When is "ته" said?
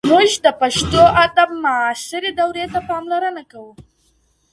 2.73-2.79